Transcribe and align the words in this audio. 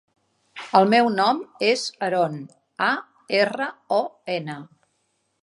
El 0.79 0.87
meu 0.93 1.09
nom 1.17 1.43
és 1.67 1.83
Aron: 2.07 2.41
a, 2.87 2.89
erra, 3.45 3.71
o, 4.01 4.03
ena. 4.39 4.59